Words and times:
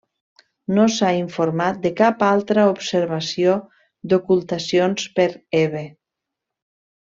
No 0.77 0.85
s'ha 0.93 1.09
informat 1.17 1.77
de 1.83 1.91
cap 1.99 2.25
altra 2.29 2.63
observació 2.71 3.55
d'ocultacions 4.15 5.07
per 5.21 5.29
Hebe. 5.63 5.85